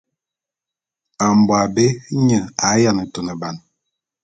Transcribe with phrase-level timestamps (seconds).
[1.37, 1.85] Mbo abé
[2.25, 3.55] nye a yiane tuneban.